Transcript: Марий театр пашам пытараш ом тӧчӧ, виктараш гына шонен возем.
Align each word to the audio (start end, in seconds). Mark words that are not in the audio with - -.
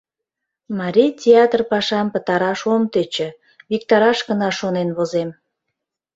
Марий 0.79 1.11
театр 1.23 1.61
пашам 1.71 2.07
пытараш 2.13 2.61
ом 2.73 2.83
тӧчӧ, 2.93 3.27
виктараш 3.69 4.19
гына 4.29 4.49
шонен 4.59 4.89
возем. 4.97 5.29